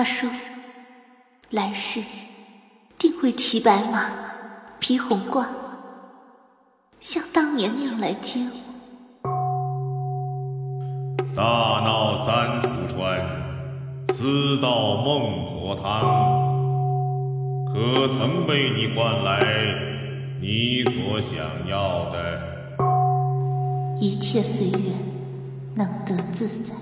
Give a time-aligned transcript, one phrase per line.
[0.00, 0.30] 他说
[1.52, 2.00] ：“来世
[2.96, 4.06] 定会骑白马，
[4.78, 5.46] 披红褂，
[6.98, 9.28] 像当年那样来接我。”
[11.36, 13.20] 大闹三途川，
[14.14, 15.84] 私盗孟婆汤。
[17.66, 19.42] 可曾为你换来
[20.40, 22.40] 你所想要的？
[23.98, 24.94] 一切随缘，
[25.74, 26.72] 能得自在。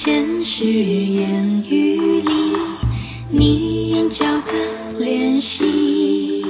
[0.00, 2.30] 前世烟雨里，
[3.30, 4.52] 你眼角的
[5.04, 6.46] 怜惜，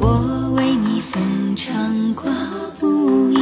[0.00, 1.72] 我为你缝长
[2.14, 2.28] 挂
[2.80, 3.38] 不已，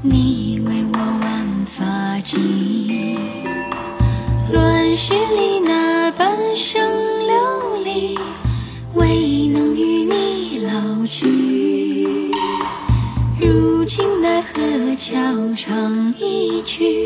[0.00, 1.84] 你为我挽发
[2.20, 3.18] 髻。
[4.52, 6.80] 乱世里那半生
[7.26, 8.16] 流离，
[8.94, 12.30] 未能与你老去。
[13.40, 15.12] 如今奈何桥
[15.56, 17.04] 唱一曲，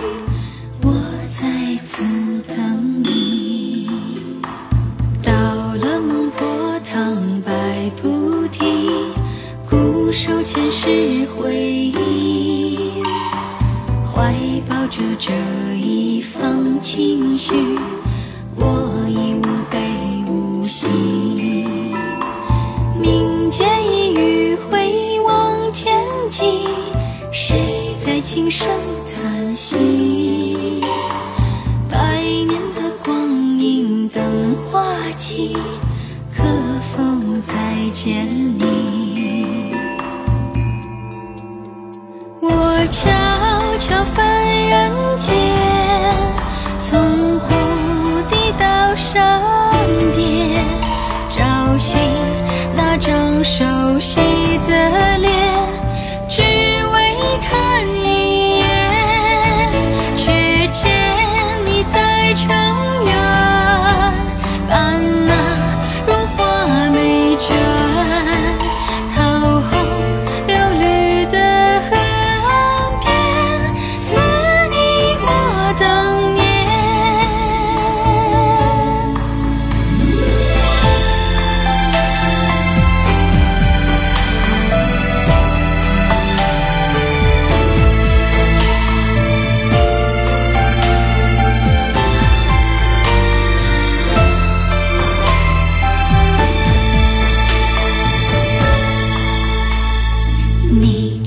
[2.46, 3.88] 等你。
[5.22, 8.64] 到了孟婆汤白菩提，
[9.68, 13.02] 固守前世回忆，
[14.06, 14.34] 怀
[14.68, 15.32] 抱着这
[15.76, 17.78] 一方情绪，
[18.56, 18.64] 我
[35.16, 35.56] 期，
[36.36, 36.44] 可
[36.80, 37.02] 否
[37.42, 37.54] 再
[37.94, 38.26] 见
[38.58, 39.74] 你？
[42.40, 43.10] 我悄
[43.78, 44.24] 悄翻
[44.68, 45.34] 人间，
[46.78, 47.00] 从
[47.40, 47.48] 湖
[48.28, 49.42] 底到山
[50.14, 50.62] 巅，
[51.30, 51.42] 找
[51.78, 51.98] 寻
[52.76, 53.64] 那张熟
[53.98, 54.20] 悉
[54.66, 55.32] 的脸，
[56.28, 57.14] 只为
[57.48, 58.64] 看一眼，
[60.14, 60.92] 却见
[61.64, 62.34] 你在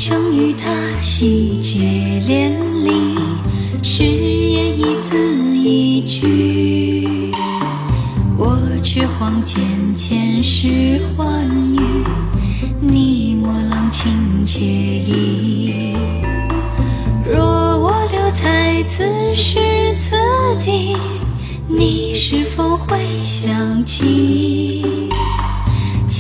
[0.09, 0.72] 你正与他
[1.03, 1.84] 喜结
[2.28, 2.52] 连
[2.84, 3.16] 理，
[3.84, 5.16] 誓言一字
[5.56, 7.31] 一句。
[8.36, 9.62] 我却慌见
[9.96, 12.03] 前世欢愉，
[12.81, 14.12] 你我郎情
[14.48, 15.94] 妾意。
[17.31, 17.46] 若
[17.78, 19.03] 我留在此
[19.36, 19.59] 时
[20.00, 20.16] 此
[20.66, 20.98] 地，
[21.68, 25.08] 你是否会想起？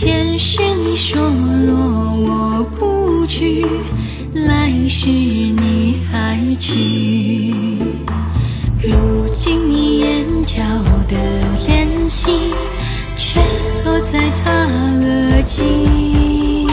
[0.01, 1.19] 前世你说
[1.67, 3.65] 若我不去，
[4.33, 7.53] 来世你还去。
[8.81, 10.63] 如今你眼角
[11.09, 11.17] 的
[11.67, 12.31] 怜惜，
[13.17, 13.41] 却
[13.83, 14.49] 落在他
[15.01, 16.65] 额际。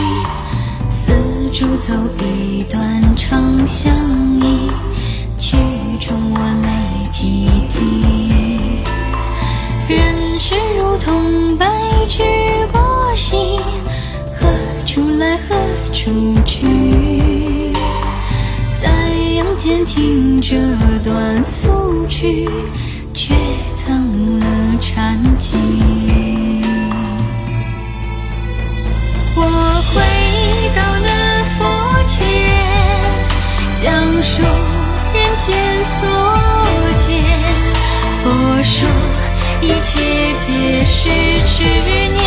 [0.89, 1.11] 丝
[1.51, 3.93] 竹走一段长相
[4.39, 4.71] 依，
[5.37, 5.57] 曲
[5.99, 8.05] 终我泪几滴。
[9.93, 11.67] 人世如同白
[12.07, 12.23] 驹
[12.71, 12.79] 过
[16.07, 16.65] 何处去？
[18.75, 18.87] 在
[19.35, 20.55] 阳间听这
[21.03, 22.49] 段俗曲，
[23.13, 23.35] 却
[23.75, 23.93] 藏
[24.39, 24.45] 了
[24.79, 25.57] 禅机。
[29.35, 29.41] 我
[29.91, 29.95] 回
[30.75, 31.09] 到了
[31.57, 31.59] 佛
[32.05, 32.15] 前，
[33.75, 33.83] 讲
[34.23, 34.41] 述
[35.13, 35.53] 人间
[35.83, 35.97] 所
[37.05, 37.05] 见。
[38.23, 38.25] 佛
[38.63, 38.87] 说
[39.61, 39.99] 一切
[40.37, 41.09] 皆是
[41.45, 41.63] 执
[42.13, 42.26] 念，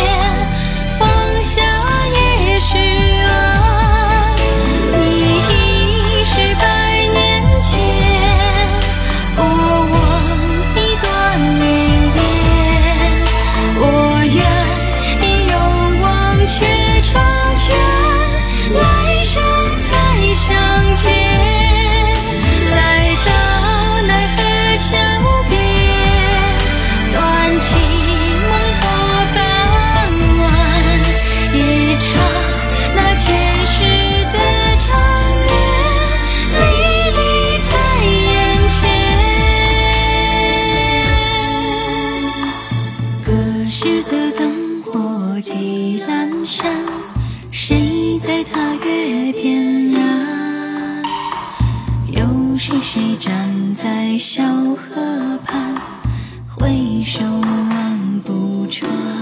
[46.45, 46.75] 山，
[47.51, 51.03] 谁在踏月边岸？
[52.07, 54.43] 又是谁站在小
[54.75, 55.75] 河畔，
[56.49, 59.20] 回首望不穿？